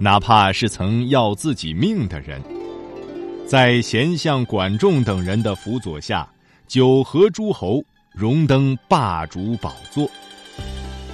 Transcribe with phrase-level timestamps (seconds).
[0.00, 2.40] 哪怕是曾要自己命的人，
[3.44, 6.28] 在贤相管仲等人的辅佐下，
[6.68, 7.82] 九合诸侯，
[8.12, 10.08] 荣登霸主宝座。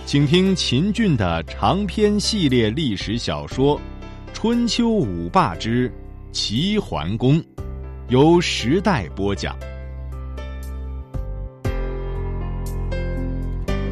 [0.05, 3.79] 请听秦俊的长篇系列历史小说
[4.35, 5.91] 《春秋五霸之
[6.31, 7.41] 齐桓公》，
[8.09, 9.57] 由时代播讲。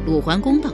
[0.05, 0.69] 鲁桓公道。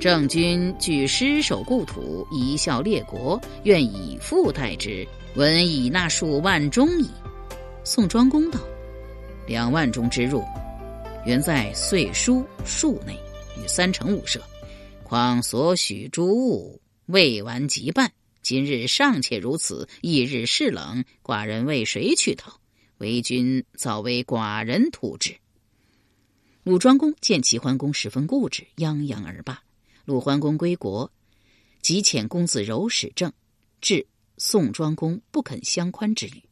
[0.00, 7.06] 郑君据失守故土，贻笑列国，愿以父代之，闻以纳数万钟矣。
[7.84, 8.58] 宋庄公道
[9.46, 10.42] ：“两万钟之入，
[11.26, 13.14] 原在岁书数内，
[13.62, 14.42] 与三成五舍。
[15.04, 22.58] 况所许诸物未完即半，今日尚且如此，翌日事冷，寡人为谁去讨？
[22.96, 25.36] 为君早为寡人图之。”
[26.64, 29.62] 鲁庄公见齐桓公十分固执，泱泱而罢。
[30.04, 31.10] 鲁桓公归国，
[31.82, 33.32] 即遣公子柔使政，
[33.80, 34.06] 至
[34.38, 36.42] 宋庄公不肯相宽之语。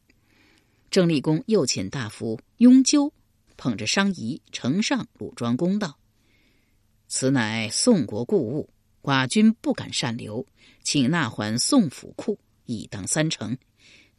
[0.91, 3.11] 郑立公又遣大夫雍纠，
[3.57, 5.97] 捧着商仪呈上鲁庄公道
[7.07, 8.69] ：“此乃宋国故物，
[9.01, 10.45] 寡君不敢擅留，
[10.83, 13.57] 请纳还宋府库，以当三成，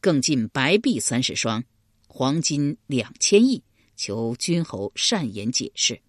[0.00, 1.64] 更进白璧三十双，
[2.06, 3.62] 黄金两千亿，
[3.96, 6.00] 求君侯善言解释。”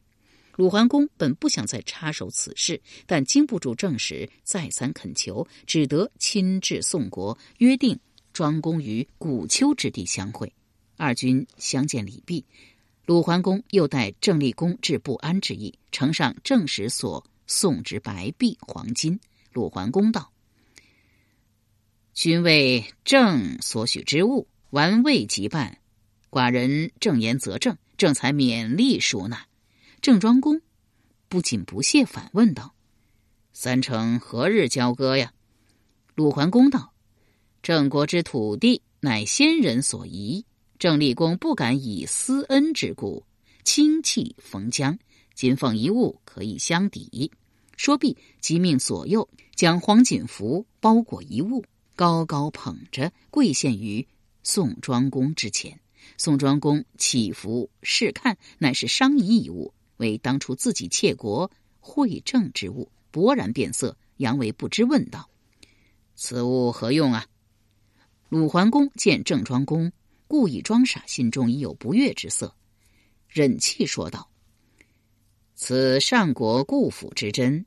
[0.55, 7.99] 鲁桓公本不想再插手此事，但经不住正史再三恳求，只得亲至宋国，约定
[8.33, 10.51] 庄公于古丘之地相会。
[10.97, 12.45] 二军相见礼毕，
[13.05, 19.19] 鲁桓公又带郑立公至不安之意，呈上正史所送之白璧、黄金。
[19.51, 20.31] 鲁桓公道
[22.13, 25.79] ：“君为郑所许之物，完未及办，
[26.29, 29.45] 寡人正言则正，正才勉力赎纳。”
[30.01, 30.59] 郑庄公
[31.29, 32.73] 不仅不屑，反问道
[33.53, 35.31] ：“三城何日交割呀？”
[36.15, 36.91] 鲁桓公道
[37.61, 40.43] ：“郑国之土地乃先人所遗，
[40.79, 43.23] 郑立公不敢以私恩之故
[43.63, 44.97] 轻弃冯江，
[45.35, 47.31] 今奉一物可以相抵。”
[47.77, 51.63] 说毕，即命左右将黄锦服包裹一物，
[51.95, 54.07] 高高捧着，跪献于
[54.41, 55.79] 宋庄公之前。
[56.17, 59.71] 宋庄公起伏试看，乃是商仪一物。
[60.01, 65.29] 为当初自己窃国惠政之物，勃然变色，杨为不知，问道
[66.15, 67.25] ：“此物何用啊？”
[68.27, 69.91] 鲁桓公见郑庄公
[70.27, 72.55] 故意装傻，心中已有不悦之色，
[73.29, 74.29] 忍气说道
[75.55, 77.65] ：“此上国故府之珍，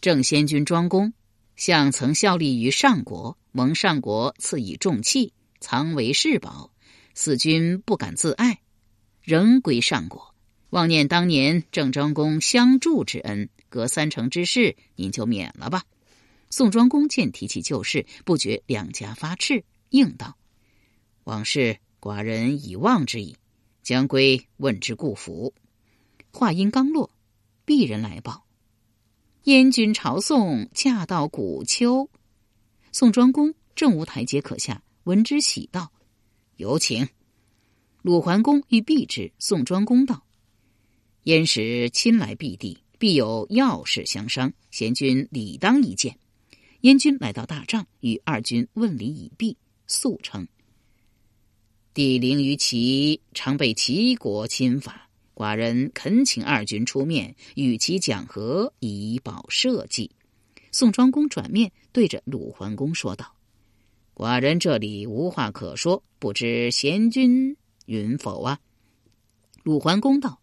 [0.00, 1.12] 郑先君庄公
[1.56, 6.72] 向曾效力于上国，蒙上国赐以重器，藏为世宝，
[7.14, 8.60] 四君不敢自爱，
[9.20, 10.26] 仍归上国。”
[10.70, 15.84] 妄念当年郑庄公相助之恩，隔三成之事，您就免了吧。
[16.50, 20.36] 宋庄公见提起旧事，不觉两颊发赤，应道
[21.24, 23.36] ：“往事寡人已忘之矣，
[23.82, 25.54] 将归问之故府。”
[26.30, 27.10] 话音刚落，
[27.64, 28.44] 鄙人来报：
[29.44, 32.10] 燕君朝宋驾到古丘。
[32.92, 35.90] 宋庄公正无台阶可下，闻之喜道
[36.56, 37.08] ：“有请。”
[38.02, 40.24] 鲁桓公欲避之，宋庄公道。
[41.28, 46.18] 燕使亲来避地，必有要事相商，贤君理当一见。
[46.80, 49.54] 燕军来到大帐，与二军问礼已毕，
[49.86, 50.48] 速称
[51.92, 60.10] ：“帝陵于齐，常被齐国侵伐，寡人恳请二军出面，与其讲和，以保社稷。”
[60.72, 63.36] 宋庄公转面对着鲁桓公说道
[64.16, 67.54] ：“寡人这里无话可说，不知贤君
[67.84, 68.58] 允否啊？”
[69.62, 70.40] 鲁桓公道。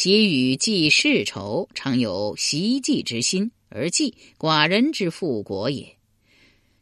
[0.00, 5.96] 其与计世仇，常有袭计之心，而计寡人之复国也。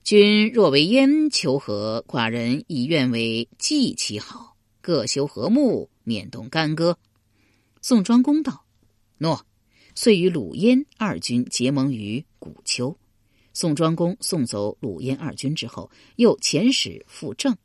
[0.05, 6.99] 君若为燕求和，寡人亦愿为计其好，各修和睦，免动干戈。
[7.81, 8.67] 宋庄公道
[9.17, 9.47] ：“诺。”
[9.97, 12.95] 遂与鲁燕二军结盟于古丘。
[13.55, 17.57] 宋庄公送走鲁燕二军之后，又遣使赴郑，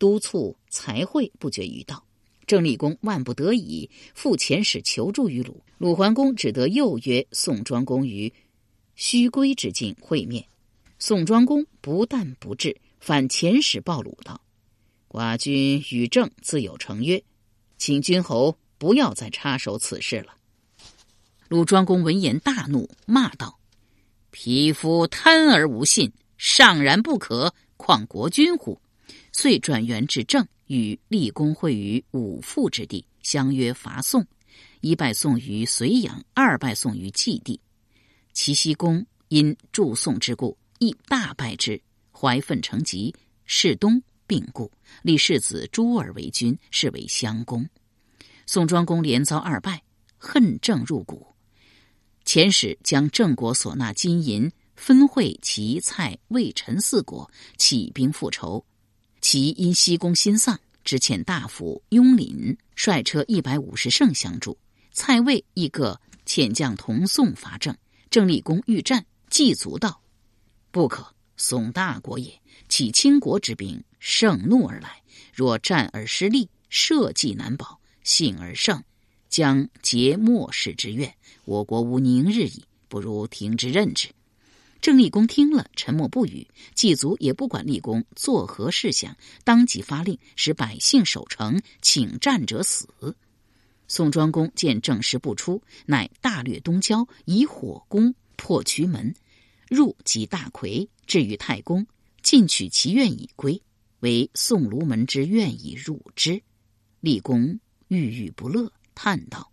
[0.00, 2.04] 督促才会，不绝于道。
[2.50, 5.62] 郑立公万不得已，复遣使求助于鲁。
[5.78, 8.32] 鲁桓公只得又约宋庄公于
[8.96, 10.44] 虚归之境会面。
[10.98, 14.40] 宋庄公不但不至，反遣使报鲁道
[15.08, 17.22] ：“寡君与郑自有成约，
[17.78, 20.34] 请君侯不要再插手此事了。”
[21.46, 23.60] 鲁庄公闻言大怒，骂道
[24.32, 28.80] ：“匹夫贪而无信，尚然不可，况国君乎？”
[29.30, 34.24] 遂转元至郑，与立功会于五父之地，相约伐宋。
[34.80, 37.60] 一败宋于睢阳，二败宋于蓟地。
[38.32, 41.82] 齐僖公因助宋之故，亦大败之，
[42.12, 43.12] 怀愤成疾。
[43.46, 44.70] 世东病故，
[45.02, 47.68] 立世子朱儿为君，是为襄公。
[48.46, 49.82] 宋庄公连遭二败，
[50.18, 51.26] 恨政入骨，
[52.24, 58.64] 遣使将郑国所纳金银分会齐、蔡、魏、陈四国，起兵复仇。
[59.20, 64.56] 其因西宫心丧，只遣大夫雍林率车一百五十乘相助。
[64.92, 67.76] 蔡魏一个遣将同宋伐郑，
[68.10, 70.00] 郑立公欲战，祭卒道
[70.72, 75.02] ：“不可，宋大国也，起倾国之兵，盛怒而来。
[75.32, 78.82] 若战而失利，社稷难保；幸而胜，
[79.28, 81.14] 将结末世之怨，
[81.44, 82.64] 我国无宁日矣。
[82.88, 84.08] 不如停之任之。”
[84.80, 86.48] 郑立公听了，沉默不语。
[86.74, 92.88] 祭祖也不管立功作何事想，当即发令，使百姓守城，请战者死。
[93.88, 99.14] 宋庄公见郑师不出，乃大掠东郊，以火攻破渠门，
[99.68, 101.86] 入及大魁，至于太公，
[102.22, 103.60] 进取其愿以归，
[103.98, 106.42] 为宋卢门之愿以入之。
[107.00, 109.50] 立公郁郁不乐，叹道：“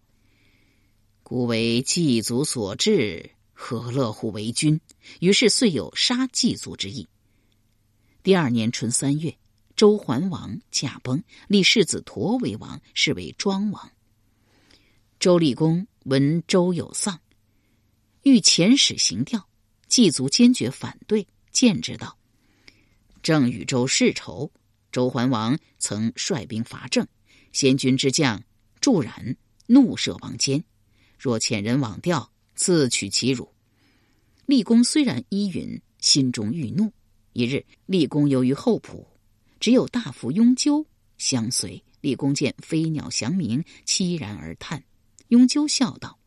[1.24, 4.80] 故为祭祖所致。”何乐乎为君？
[5.20, 7.08] 于是遂有杀祭祖之意。
[8.22, 9.36] 第二年春三月，
[9.76, 13.92] 周桓王驾崩，立世子佗为王，是为庄王。
[15.20, 17.20] 周厉公闻周有丧，
[18.22, 19.50] 欲遣使行吊，
[19.88, 22.16] 祭祖坚决反对，谏之道
[23.24, 24.52] ：“郑与周世仇，
[24.92, 27.06] 周桓王曾率兵伐郑，
[27.54, 28.44] 先君之将
[28.80, 30.64] 祝冉怒射王坚，
[31.18, 33.48] 若遣人往吊。”自取其辱。
[34.46, 36.92] 立功虽然依允，心中欲怒。
[37.32, 39.08] 一日，立功由于后浦，
[39.60, 40.86] 只有大夫雍纠
[41.18, 41.82] 相随。
[42.02, 44.84] 立功见飞鸟翔鸣，凄然而叹。
[45.30, 46.18] 雍纠笑道：“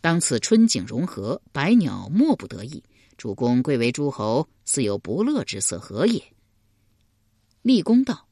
[0.00, 2.82] 当此春景融合，百鸟莫不得意。
[3.16, 6.22] 主公贵为诸侯，似有不乐之色，何也？”
[7.62, 8.28] 立功道：“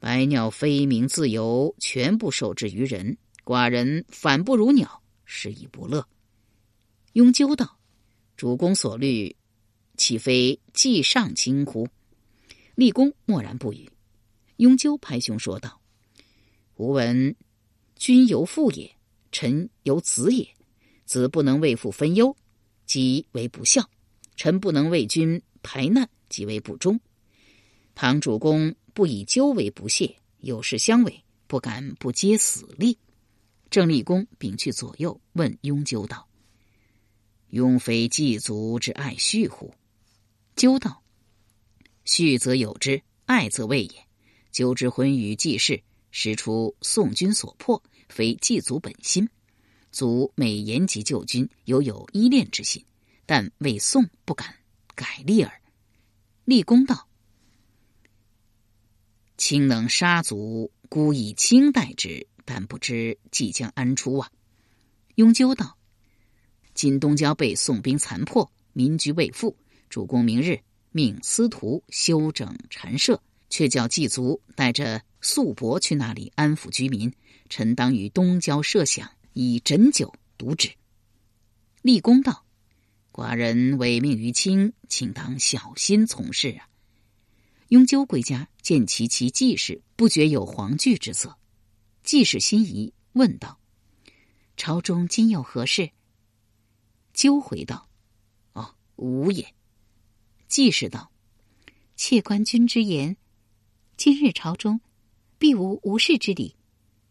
[0.00, 5.01] 百鸟飞鸣自由，全部受制于人，寡人反不如鸟。”
[5.34, 6.06] 是以不乐。
[7.14, 7.78] 雍纠道
[8.36, 9.34] ：“主公所虑，
[9.96, 11.88] 岂非既上卿乎？”
[12.76, 13.90] 立功默然不语。
[14.58, 15.80] 雍纠拍胸说道
[16.76, 17.34] ：“吾闻
[17.96, 18.94] 君由父也，
[19.32, 20.46] 臣由子也。
[21.06, 22.36] 子不能为父分忧，
[22.84, 23.82] 即为不孝；
[24.36, 27.00] 臣不能为君排难，即为不忠。
[27.94, 32.98] 倘主公不以纠为不屑，有事相委，不敢不接死力。”
[33.72, 36.28] 郑立公屏去左右，问雍纠道
[37.48, 39.72] ：“雍非祭祖之爱婿乎？”
[40.54, 41.02] 纠道
[42.04, 44.06] ：“婿则有之，爱则未也。
[44.50, 49.26] 纠之婚与季氏，实出宋君所迫，非祭祖本心。
[49.90, 52.84] 祖每言及旧君，犹有依恋之心，
[53.24, 54.54] 但为宋不敢
[54.94, 55.62] 改立耳。”
[56.44, 57.08] 立公道
[59.38, 64.30] ：“卿能杀族，孤以卿待之。”但不知即将安出啊！
[65.16, 65.76] 雍纠道
[66.74, 69.56] ：“今东郊被宋兵残破，民居未复。
[69.90, 70.58] 主公明日
[70.90, 77.12] 命司徒修整禅舍，却叫祭卒带着素帛去那里安抚居民。
[77.48, 80.70] 臣当于东郊设想，以诊酒毒之。”
[81.82, 82.46] 立功道
[83.12, 86.68] ：“寡人委命于卿，请当小心从事啊！”
[87.68, 91.36] 雍纠归家，见其其季氏，不觉有惶惧之色。
[92.02, 93.58] 季氏心仪，问道
[94.56, 95.90] ：“朝中今有何事？”
[97.14, 97.88] 纠回道
[98.54, 99.54] ：“哦，无也。”
[100.48, 101.12] 季氏道
[101.94, 103.16] ：“妾观君之言，
[103.96, 104.80] 今日朝中
[105.38, 106.56] 必无无事之理。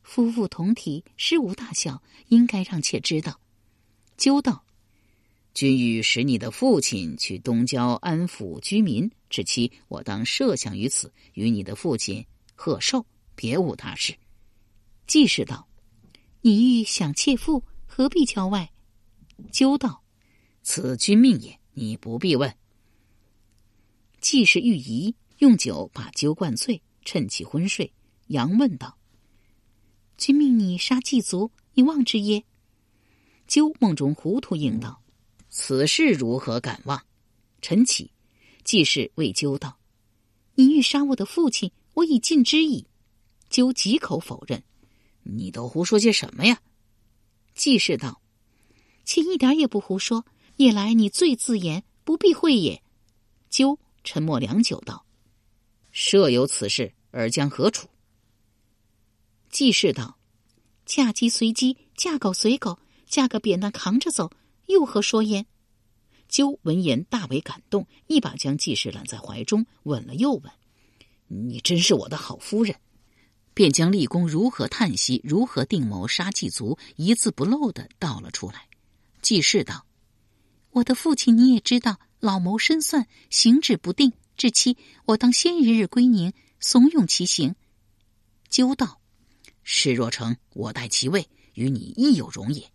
[0.03, 3.39] 夫妇同体，事无大小，应该让妾知道。”
[4.17, 4.65] 纠道
[5.55, 12.23] ：“君欲使你的父亲去东郊安抚居民，至期我当设想于此，与你的父亲
[12.55, 13.05] 贺寿，
[13.35, 14.13] 别无他事。”
[15.11, 15.67] 季氏道
[16.39, 18.71] ：“你欲想妾妇，何必郊外？”
[19.51, 20.05] 纠道
[20.63, 22.55] ：“此君命也，你不必问。”
[24.21, 27.91] 季氏欲疑，用酒把纠灌醉，趁其昏睡，
[28.29, 28.97] 佯问道
[30.15, 32.45] ：“君命你杀祭族，你忘之耶？”
[33.47, 35.03] 纠梦中糊涂应道
[35.51, 37.05] ：“此事如何敢忘？”
[37.61, 38.09] 晨起，
[38.63, 39.77] 季氏谓纠道
[40.55, 42.87] ：“你欲杀我的父亲，我已尽之矣。”
[43.51, 44.63] 纠几口否认
[45.23, 46.61] ：“你都胡说些什么呀？”
[47.53, 48.21] 季氏道
[49.05, 50.25] ：“妾一点也不胡说。
[50.57, 52.81] 夜来你最自言，不必讳也。”
[53.49, 55.05] 鸠沉默良久道
[55.91, 57.87] ：“设有此事，尔将何处？”
[59.49, 60.17] 季氏道
[60.85, 64.31] ：“嫁鸡随鸡，嫁狗随狗，嫁个扁担扛着走，
[64.67, 65.45] 又何说焉？”
[66.29, 70.51] 鸠闻言大为感动，一把将季氏揽在怀中，吻了又吻
[71.27, 72.75] ：“你真是我的好夫人。”
[73.61, 78.67] 便将立功如何叹息、如何定谋杀祭族，一字不漏的道了出来。
[79.21, 79.85] 季氏道
[80.73, 84.13] ：“我的父亲你也知道，老谋深算，行止不定。
[84.35, 87.53] 至期我当先一日归宁，怂恿其行。”
[88.49, 88.99] 纠道
[89.61, 92.71] ：“事若成，我代其位，与你亦有荣也。”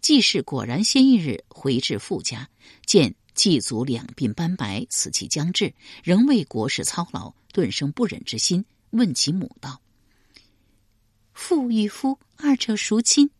[0.00, 2.48] 季氏果然先一日回至父家，
[2.86, 9.80] 见季祖两鬓斑白，死期将至，仍为国事操劳，顿生不忍之心，问其母道
[11.32, 13.30] ：“父与夫二者孰亲？”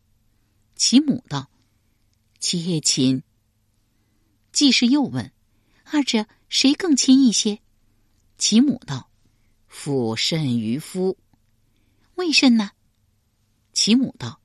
[0.76, 1.50] 其母道
[2.40, 3.22] ：“妾亲。”
[4.52, 5.32] 季氏又问
[5.84, 7.60] ：“二者谁更亲一些？”
[8.38, 9.10] 其母道
[9.68, 11.18] ：“父甚于夫。”
[12.16, 12.70] 为甚呢？
[13.72, 14.40] 其母道：“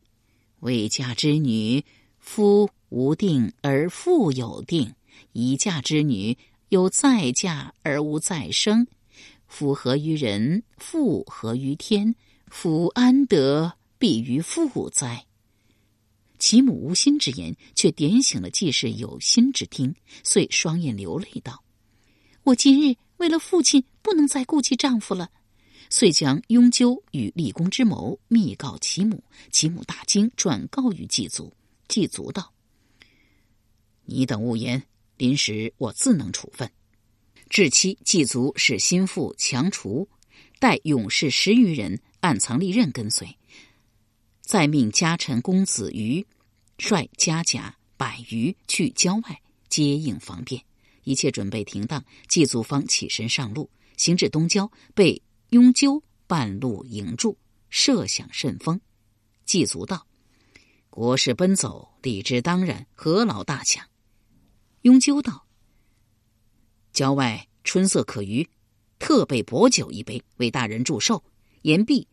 [0.61, 1.83] 未嫁之女。”
[2.25, 4.95] 夫无定而父有定，
[5.31, 6.35] 一嫁之女
[6.69, 8.87] 有再嫁而无再生。
[9.55, 10.63] 夫何于人？
[10.75, 12.13] 妇何于天？
[12.47, 15.25] 夫安得必于妇哉？
[16.37, 19.95] 其母无心之言，却点醒了季氏有心之听，
[20.25, 21.63] 遂双眼流泪道
[22.43, 25.31] ：“我今日为了父亲，不能再顾及丈夫了。”
[25.89, 31.53] 遂将雍纠与立功之谋密告其母，其母大惊，转告于季祖。
[31.87, 32.51] 祭足道
[34.03, 34.83] ：“你等勿言，
[35.15, 36.69] 临时我自能处分。”
[37.55, 40.09] 至期，祭祖使心腹强除，
[40.59, 43.37] 带勇士十余人暗藏利刃跟随，
[44.41, 46.27] 再命家臣公子瑜
[46.77, 50.61] 率家甲百余去郊外接应方便。
[51.05, 55.21] 一切准备停当，祭祖方起身上路，行至东郊，被
[55.51, 57.37] 雍纠半路迎住，
[57.69, 58.81] 设想甚丰。
[59.45, 60.05] 祭祖道。
[60.89, 63.87] 国事奔走，理之当然，何劳大抢？
[64.81, 65.44] 雍纠道
[66.95, 68.47] ：“郊外春色可掬，
[68.99, 71.21] 特备薄酒一杯，为大人祝寿。”
[71.63, 72.07] 言毕，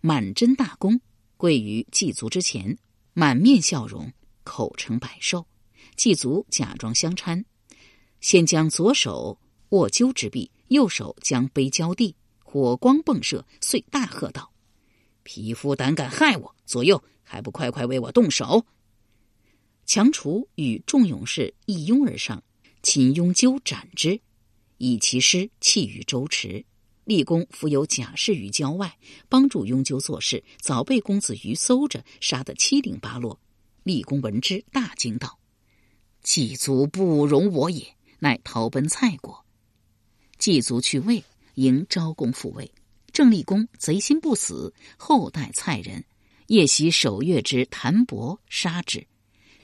[0.00, 0.98] 满斟大功，
[1.36, 2.78] 跪于祭足之前，
[3.12, 4.10] 满面笑容，
[4.42, 5.46] 口称百寿。
[5.96, 7.44] 祭祖假装相搀，
[8.22, 14.50] 先将左手握鸠之臂，右手将杯交地，火光迸射，遂大喝道
[15.24, 16.56] ：“匹夫胆敢害我！
[16.64, 18.64] 左右！”还不快快为我动手！
[19.84, 22.42] 强除与众勇士一拥而上，
[22.82, 24.20] 秦雍纠斩之，
[24.78, 26.64] 以其师弃于周池。
[27.04, 28.98] 立功伏有贾氏于郊外，
[29.28, 33.40] 帮助雍纠做事，早被公子瑜搜着，杀得七零八落。
[33.84, 35.38] 立功闻之，大惊道
[36.22, 37.86] ：“祭祖不容我也！”
[38.18, 39.44] 乃逃奔蔡国。
[40.38, 41.22] 祭祖去魏，
[41.54, 42.70] 迎昭公复位。
[43.12, 46.04] 郑立功贼心不死，后代蔡人。
[46.48, 49.06] 夜袭守越之谭伯，杀之，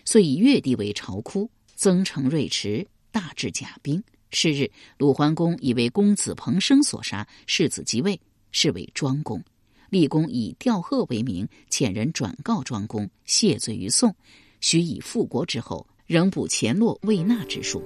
[0.05, 2.87] 遂以越地为巢窟，增城瑞池，
[3.19, 4.01] 大治甲兵。
[4.31, 8.21] 是日，鲁桓公以为公子彭生所杀，世子即位，
[8.53, 9.43] 是为庄公。
[9.91, 14.15] 立功以吊贺为名，遣人转告庄公，谢罪于宋，
[14.61, 17.83] 许以复国之后，仍补前洛未纳之数。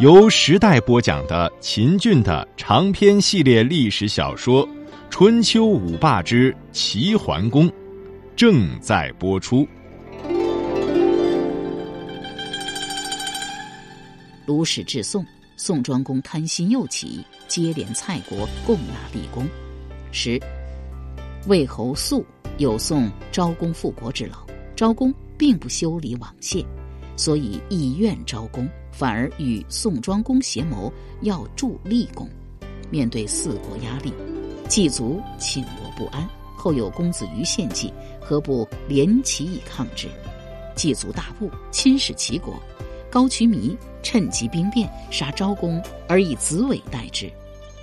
[0.00, 4.66] 由时代播讲的秦俊的长篇系列历史小说
[5.10, 7.68] 《春秋五霸之齐桓公》
[8.36, 9.66] 正在播出。
[14.44, 15.24] 鲁史至宋，
[15.56, 19.48] 宋庄公贪心又起，接连蔡国，共纳立功。
[20.12, 20.38] 十，
[21.46, 22.24] 魏侯肃
[22.58, 24.46] 有送昭公复国之劳，
[24.76, 26.64] 昭公并不修理往谢，
[27.16, 28.68] 所以意怨昭公。
[28.92, 32.28] 反而与宋庄公协谋要助立功，
[32.90, 34.12] 面对四国压力，
[34.68, 36.28] 季族寝卧不安。
[36.56, 40.08] 后有公子于献计，何不联齐以抗之？
[40.74, 42.60] 季族大怒，侵蚀齐国。
[43.08, 47.30] 高渠弥趁机兵变，杀昭公，而以子尾代之。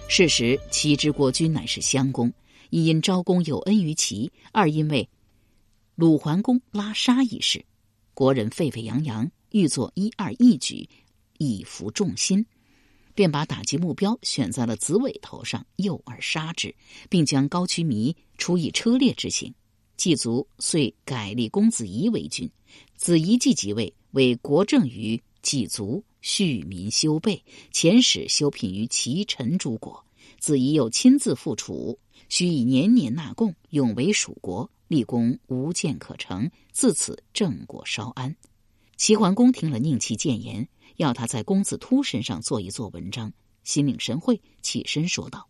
[0.09, 2.31] 事实齐之国君乃是襄公，
[2.71, 5.07] 一因昭公有恩于齐，二因为
[5.95, 7.63] 鲁桓公拉杀一事，
[8.13, 10.87] 国人沸沸扬扬，欲作一二义举。
[11.39, 12.45] 以服众心，
[13.15, 16.73] 便把打击目标选在了子尾头上，诱而杀之，
[17.09, 19.53] 并将高渠弥处以车裂之刑。
[19.97, 22.49] 季卒遂改立公子仪为君。
[22.95, 30.03] 子仪即即位，为国政于季卒，恤民修备，遣使修品于齐臣诸国。
[30.39, 34.69] 子仪又亲自复楚，须以年年纳贡，永为蜀国。
[34.89, 38.35] 立功无谏可成，自此郑国稍安。
[38.95, 40.67] 齐桓公听了宁戚谏言，
[40.97, 43.31] 要他在公子突身上做一做文章，
[43.63, 45.47] 心领神会，起身说道：“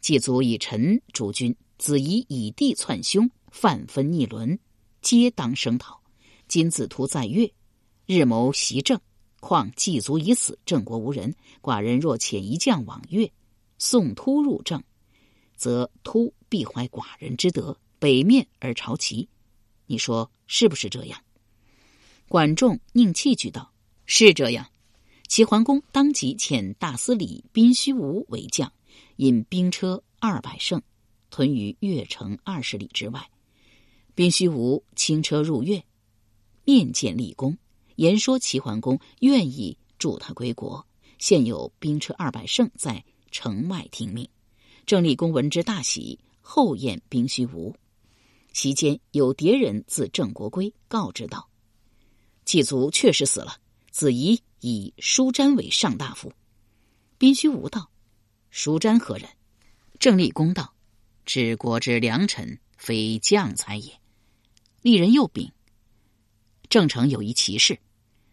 [0.00, 4.58] 季卒以臣主君，子仪以弟篡兄，犯分逆伦，
[5.02, 6.00] 皆当声讨。
[6.48, 7.52] 今子徒在越，
[8.06, 9.00] 日谋袭郑，
[9.40, 11.34] 况季卒已死，郑国无人。
[11.60, 13.30] 寡人若遣一将往越，
[13.78, 14.82] 送突入郑，
[15.56, 19.26] 则突必怀寡人之德。”北面而朝齐，
[19.86, 21.18] 你说是不是这样？
[22.28, 23.72] 管仲、宁戚举道
[24.06, 24.66] ：“是这样。”
[25.28, 28.72] 齐桓公当即遣大司礼宾须无为将，
[29.16, 30.80] 引兵车二百乘，
[31.30, 33.28] 屯于越城二十里之外。
[34.14, 35.84] 宾须无轻车入越，
[36.64, 37.58] 面见立功，
[37.96, 40.86] 言说齐桓公愿意助他归国，
[41.18, 44.28] 现有兵车二百乘在城外听命。
[44.86, 47.74] 郑立公闻之大喜，后宴宾须无。
[48.52, 51.48] 席间有敌人自郑国归，告知道
[52.46, 53.58] ：“季卒确实死了。
[53.96, 56.30] 子仪以舒詹为上大夫。”
[57.16, 57.90] 宾虚无道
[58.52, 59.26] ：“舒詹何人？”
[59.98, 60.74] 郑立公道
[61.24, 63.98] ：“治国之良臣，非将才也。”
[64.84, 65.50] 立人又禀
[66.68, 67.78] ：“郑城有一奇事，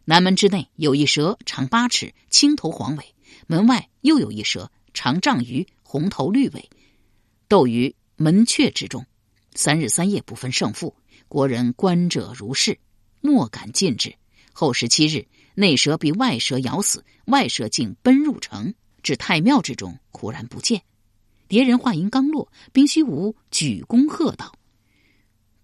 [0.04, 3.16] 南门之内有一蛇，长八尺，青头黄尾；
[3.48, 6.70] 门外又有一蛇，长丈余，红头绿尾，
[7.48, 9.06] 斗于门阙之中。”
[9.56, 10.94] 三日三夜不分胜负，
[11.30, 12.78] 国人观者如是，
[13.22, 14.14] 莫敢进之。
[14.56, 20.82] 后十七日，内蛇被外蛇咬死，外蛇竟奔入城，至太庙之中，忽然不见。
[21.48, 24.54] 敌人话音刚落，宾虚无举弓喝道：“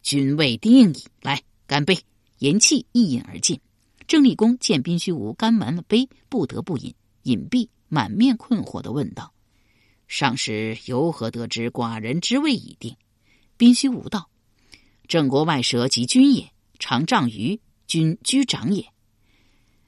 [0.03, 1.03] 君未定矣！
[1.21, 1.99] 来，干杯！”
[2.39, 3.59] 言气，一饮而尽。
[4.07, 6.93] 郑立公见宾虚无干完了杯，不得不饮。
[7.23, 9.33] 饮毕，满面困惑的问道
[10.07, 12.95] ：“上时由何得知寡人之位已定？”
[13.57, 14.29] 宾虚无道，
[15.07, 18.83] 郑国外蛇即君也，常仗于，君居长也；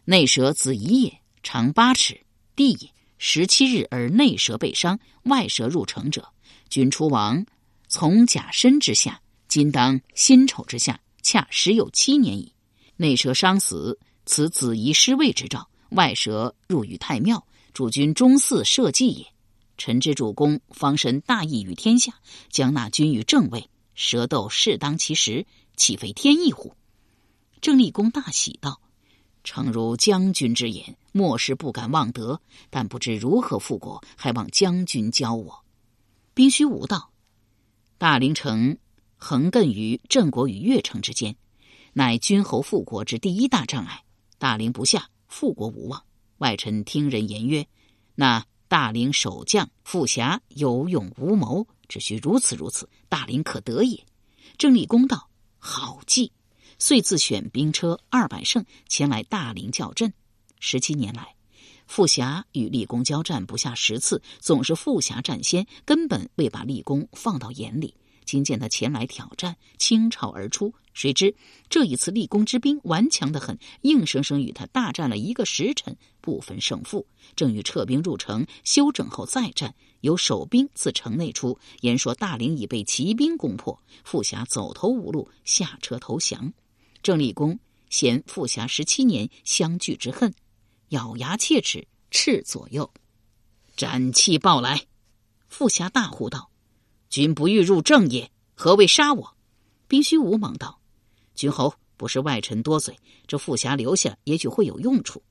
[0.06, 2.22] 内蛇子仪也，长八尺，
[2.56, 2.90] 地也。
[3.24, 6.28] 十七日而内蛇被伤，外蛇入城者，
[6.70, 7.46] 君出王
[7.88, 12.52] 从甲申之下，今当辛丑之下，恰时有七年矣。
[12.98, 19.28] 内蛇伤死，此子仪失位之兆；外蛇入于太庙，主君中祀社稷也。
[19.78, 22.16] 臣之主公方神大义于天下，
[22.50, 26.74] 将纳君于正位，蛇斗适当其时，岂非天意乎？
[27.62, 28.82] 郑立公大喜道
[29.44, 35.64] ：“诚如将军之言，末世不敢忘德，但不知如何复国，还望将军教我。”
[36.34, 37.12] 宾须无道
[37.98, 38.78] ：“大陵城
[39.18, 41.36] 横亘于郑国与越城之间，
[41.94, 44.04] 乃君侯复国之第一大障碍。
[44.38, 46.04] 大陵不下，复国无望。
[46.38, 47.68] 外臣听人言曰，
[48.16, 54.02] 那。”大陵守将傅侠有勇无谋，只需如此如此，大陵可得也。
[54.58, 56.32] 郑立公道：“好计。”
[56.82, 60.12] 遂自选兵车二百乘前来大陵叫阵。
[60.60, 61.36] 十七年来，
[61.86, 67.94] 傅霞与立功交战不下十次，总是傅霞占先，根本未把立功放到眼里。
[68.26, 70.74] 今见他前来挑战，倾巢而出。
[70.94, 71.36] 谁知
[71.70, 77.06] 这一次立功之兵顽强的很，硬生生与他大战了一个时辰，不分胜负。
[77.36, 86.52] 正欲撤兵入城休整后再战，有守兵自城内出，言说大陵已被骑兵攻破，傅霞走投无路，下车投降。
[87.04, 87.60] 郑立功
[87.90, 90.34] 嫌富霞十七年相聚之恨，
[90.90, 92.92] 咬牙切齿，斥左右，
[93.76, 94.86] 斩气报来。
[95.50, 96.50] 傅霞大呼道
[97.10, 99.36] ：“君不欲入正也，何为杀我？”
[99.88, 100.80] 宾虚无忙道。
[101.36, 105.22] 君侯不是外臣多嘴，这富侠留下也许会有用处。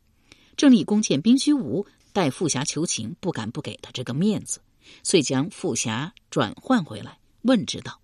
[0.56, 4.60] 郑立公见宾虚无待富侠求情，不敢不给他这个面子，
[5.02, 7.99] 遂将富侠转换回来，问之道：“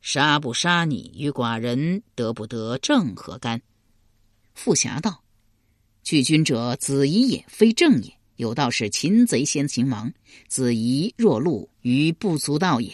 [0.00, 3.60] 杀不杀你，与寡人得不得正何干？”
[4.54, 5.22] 富侠道
[6.02, 8.16] ：“拒君者子仪也，非正也。
[8.36, 10.12] 有道是擒贼先擒王，
[10.46, 12.92] 子仪若禄，于不足道也。”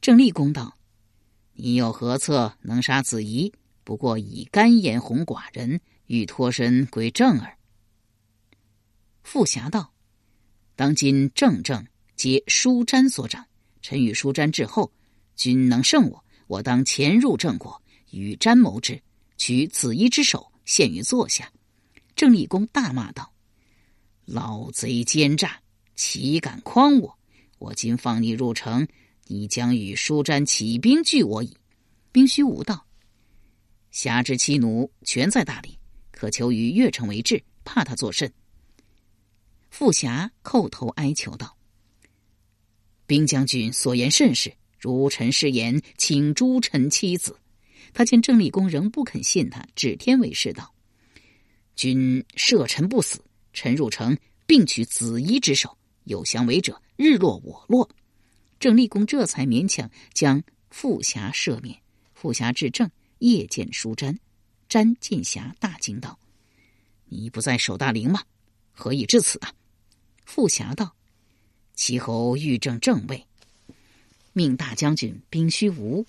[0.00, 0.76] 郑立公道。
[1.56, 3.52] 你有何策能杀子仪？
[3.84, 7.56] 不过以干言哄寡人，欲脱身归正儿。
[9.22, 9.92] 傅侠道
[10.74, 11.86] ：“当今正正
[12.16, 13.46] 皆舒詹所掌，
[13.80, 14.92] 臣与舒詹至后，
[15.36, 19.02] 君能胜我，我当潜入郑国，与詹谋之，
[19.36, 21.50] 取子衣之首，献于座下。”
[22.16, 23.32] 郑立公大骂道
[24.24, 25.60] ：“老贼奸诈，
[25.96, 27.18] 岂敢诓我？
[27.58, 28.86] 我今放你入城，
[29.26, 31.56] 你将与舒詹起兵拒我矣。”
[32.12, 32.86] 兵虚无道
[33.90, 35.76] ：“侠之妻奴全在大理，
[36.12, 38.32] 可求于越城为质，怕他作甚？”
[39.70, 41.56] 傅霞叩头哀求道
[43.06, 47.34] ：“兵将军所言甚是，如臣失言，请诛臣妻子。”
[47.94, 50.74] 他见郑立功仍不肯信他，指天为誓道
[51.74, 54.14] ：“君赦臣不死，臣入城
[54.46, 55.74] 并取子仪之手。
[56.04, 57.88] 有降违者，日落我落。”
[58.60, 61.80] 郑立功这才勉强将傅霞赦免。
[62.12, 64.18] 傅霞至正，夜见书瞻，
[64.68, 66.18] 瞻见霞，大惊道
[67.08, 68.22] ：“你不在守大陵吗？
[68.70, 69.50] 何以至此啊？”
[70.26, 70.94] 傅霞道
[71.74, 73.26] ：“齐侯欲正正位，
[74.34, 76.04] 命大将军兵虚无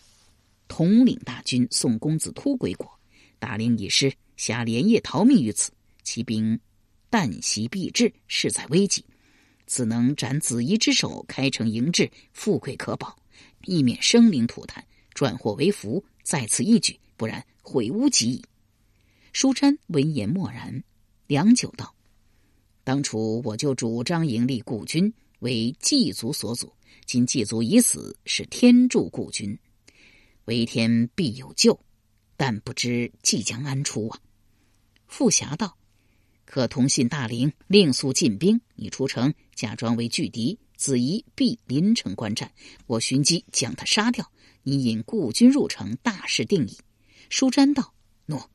[0.67, 2.91] 统领大军送公子突归国。
[3.37, 5.71] 大令已失，侠连夜逃命于此，
[6.03, 6.59] 骑兵
[7.11, 9.05] 旦夕必至，势在危急。
[9.67, 13.15] 此能斩子仪之手，开城迎至，富贵可保，
[13.65, 14.83] 以免生灵涂炭，
[15.13, 16.03] 转祸为福。
[16.23, 18.43] 在此一举，不然悔无及矣。”
[19.33, 20.83] 舒瞻闻言默然，
[21.27, 21.93] 良久道。
[22.83, 26.71] 当初我就主张迎立故君为祭族所祖，
[27.05, 29.57] 今祭祖已死，是天助故君，
[30.45, 31.79] 为天必有救，
[32.37, 34.19] 但不知即将安出啊！
[35.07, 35.77] 傅侠道
[36.45, 38.59] ：“可同信大陵，令速进兵。
[38.75, 42.51] 你出城，假装为拒敌，子仪必临城观战。
[42.87, 44.31] 我寻机将他杀掉。
[44.63, 46.77] 你引故军入城，大事定矣。”
[47.29, 47.93] 舒瞻道
[48.25, 48.49] ：“诺。”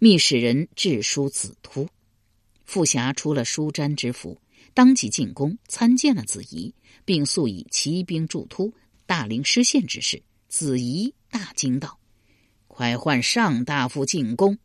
[0.00, 1.88] 密使人致书子突。
[2.64, 4.40] 傅霞出了舒瞻之府，
[4.74, 8.74] 当即进宫参见了子仪，并速以骑兵助突，
[9.06, 10.22] 大陵失陷之事。
[10.48, 11.98] 子仪大惊道
[12.66, 14.58] ：“快唤上大夫进宫！”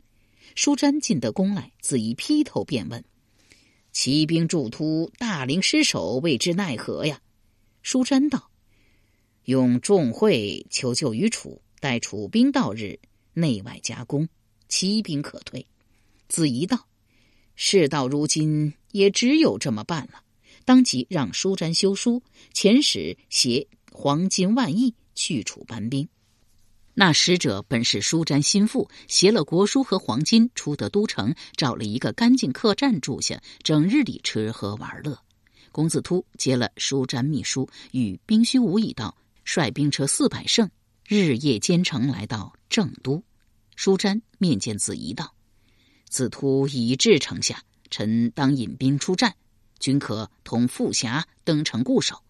[0.55, 3.05] 舒瞻进得宫来，子仪劈头便问
[3.93, 7.21] ：“骑兵助突，大陵失守，未知奈何呀？”
[7.83, 8.49] 舒瞻道
[9.45, 12.99] ：“用众会求救于楚，待楚兵到日，
[13.33, 14.27] 内外夹攻，
[14.67, 15.65] 骑兵可退。”
[16.27, 16.87] 子仪道。
[17.61, 20.21] 事到如今，也只有这么办了。
[20.65, 22.21] 当即让舒瞻修书，
[22.54, 26.08] 遣使携黄金万亿去楚搬兵。
[26.93, 35.17] 那使者本是舒瞻心腹，携了国书和黄金，出得都城，找了一个干净客栈住下，整日里吃喝玩乐。
[35.71, 40.69] 公子突接了舒瞻秘书，与兵虚无一道，率兵车四百乘，
[41.08, 43.23] 日夜兼程来到郑都。
[43.75, 45.34] 舒瞻面见子仪道。
[46.10, 49.36] 子突已至城下，臣当引兵出战，
[49.80, 52.21] 均可同傅霞登城固守。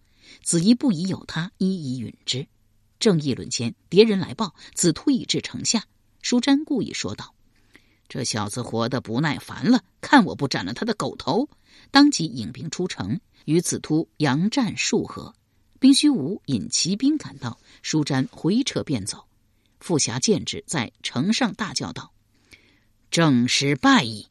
[0.42, 2.46] 子仪不疑有他，一一允之。
[2.98, 5.84] 正议论间，敌人来报，子突已至城下。
[6.22, 7.34] 舒瞻故意说道
[8.08, 11.48] ：“这小子活得不耐烦了，看我不斩了他的狗头！”
[11.90, 15.34] 当即引兵出城，与子突佯战数合。
[15.78, 19.26] 兵虚无引骑兵赶到，舒瞻回撤便走。
[19.80, 22.12] 傅霞见之，在城上大叫道。
[23.10, 24.28] 正是败矣。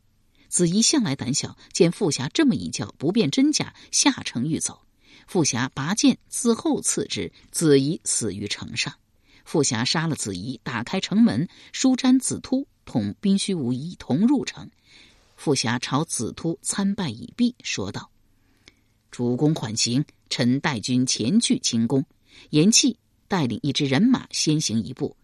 [0.49, 4.81] 子仪向来胆小，见傅霞这么一叫，不辨真假，下城欲走。
[5.27, 8.95] 傅霞拔剑自后刺之，子仪死于城上。
[9.45, 14.69] 傅霞杀了子仪，打开城门，舒瞻、子突同兵虚无一同入城。
[15.35, 18.09] 傅霞朝子突参拜已毕，说道
[19.11, 22.03] ：“主公缓行，臣带军前去清宫。”
[22.49, 22.95] 言讫，
[23.27, 25.15] 带领一支人马先行一步，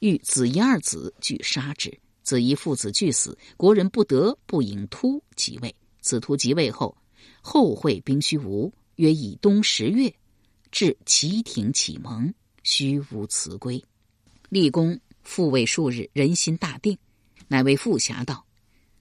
[0.00, 1.98] 欲子仪二子俱杀之。
[2.24, 5.72] 子仪父子俱死，国人不得不引突即位。
[6.00, 6.96] 子突即位后，
[7.42, 10.12] 后会兵虚无，约以冬十月，
[10.72, 12.32] 至齐庭启蒙，
[12.62, 13.82] 虚无辞归。
[14.48, 16.96] 立功复位数日，人心大定，
[17.46, 18.46] 乃为傅侠道：“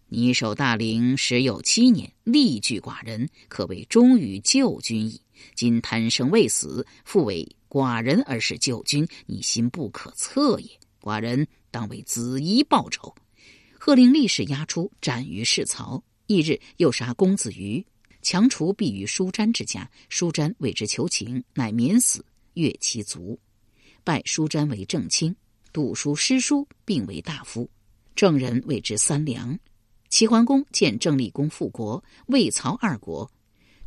[0.10, 5.22] 你守大陵时有七年，力拒寡人，可谓忠于旧君矣。
[5.56, 10.70] 今贪生未死，复为寡人而是旧君，你心不可测也。
[11.02, 13.16] 寡人。”当为子仪报仇，
[13.80, 16.02] 喝令立时押出，斩于市曹。
[16.28, 17.84] 翌日又杀公子瑜，
[18.22, 19.90] 强除避于舒瞻之家。
[20.08, 23.40] 舒瞻为之求情，乃免死，越其族，
[24.04, 25.36] 拜舒瞻为正卿，
[25.74, 27.68] 读书诗书，并为大夫。
[28.16, 29.58] 郑人谓之三良。
[30.10, 33.30] 齐桓公见郑立公复国，魏曹二国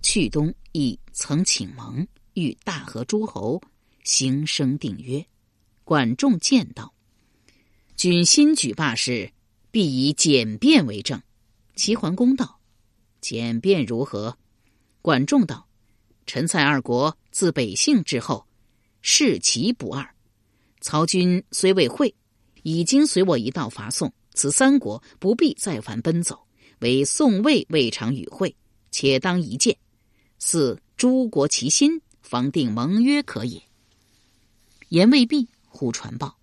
[0.03, 3.63] 去东亦曾请盟，与大和诸侯
[4.03, 5.25] 行生定约。
[5.85, 6.93] 管仲见道。
[7.97, 9.33] 君新举霸事，
[9.71, 11.23] 必以简便为证。
[11.77, 12.61] 齐桓公道
[13.23, 14.37] ：“简便如何？”
[15.01, 15.67] 管仲道
[16.27, 18.47] ：“陈蔡二国自北姓之后，
[19.01, 20.07] 士齐不二。
[20.83, 22.15] 曹军虽未会，
[22.63, 24.13] 已经随我一道伐宋。
[24.35, 26.47] 此三国不必再烦奔走，
[26.81, 28.55] 唯宋魏未尝与会，
[28.91, 29.75] 且当一见。
[30.39, 33.63] 似诸国齐心，方定盟约可也。
[34.91, 36.37] 言未毕，忽传报：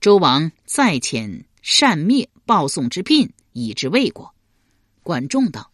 [0.00, 4.34] 周王再遣善灭报宋之聘，以至魏国。
[5.02, 5.70] 管仲道：“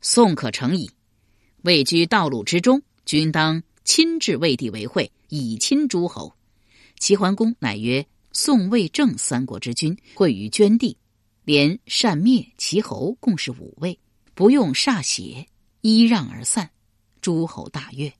[0.00, 0.88] 宋可成矣。
[1.62, 6.32] 位居道路之中，君当亲至魏地为会，以亲诸侯。”
[7.00, 10.96] 齐桓公乃曰：“宋、魏、郑三国之君会于捐地，
[11.42, 13.98] 连善灭齐侯，共是五位，
[14.32, 15.48] 不用歃血，
[15.80, 16.70] 依让而散。”
[17.20, 18.12] 诸侯大悦。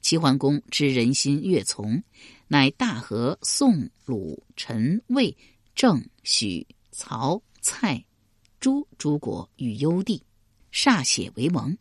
[0.00, 2.02] 齐桓公知人心悦从，
[2.48, 5.36] 乃大和宋、鲁、陈、魏、
[5.74, 8.02] 郑、许、曹、蔡、
[8.58, 10.22] 朱诸国与幽地，
[10.72, 11.76] 歃血为盟，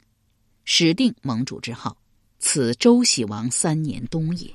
[0.66, 1.98] 始定盟主之号。
[2.40, 4.54] 此周喜王三年冬也。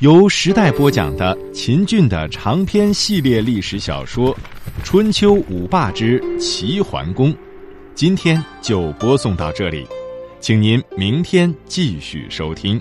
[0.00, 4.34] 由时代播讲的秦俊的长篇系列历史小说
[4.84, 7.32] 《春秋五霸之齐桓公》，
[7.94, 9.86] 今天就播送到这里。
[10.38, 12.78] 请您明天继续收听。